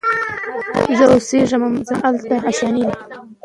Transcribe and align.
زه 0.97 1.05
اوسېږمه 1.13 1.69
زما 1.87 2.07
هلته 2.11 2.35
آشیانې 2.49 2.83
دي 2.87 2.95